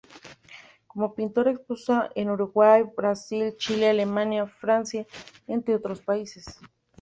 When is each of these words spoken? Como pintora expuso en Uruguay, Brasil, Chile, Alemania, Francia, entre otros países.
Como 0.87 1.13
pintora 1.13 1.51
expuso 1.51 2.09
en 2.15 2.31
Uruguay, 2.31 2.81
Brasil, 2.97 3.53
Chile, 3.57 3.87
Alemania, 3.87 4.47
Francia, 4.47 5.05
entre 5.45 5.75
otros 5.75 6.01
países. 6.01 6.45